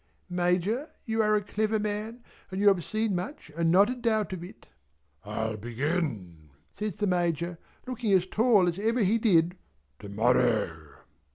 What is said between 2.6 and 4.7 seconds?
have seen much and not a doubt of it."